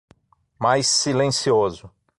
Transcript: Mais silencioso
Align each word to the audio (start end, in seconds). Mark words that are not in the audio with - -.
Mais 0.59 0.81
silencioso 0.87 1.93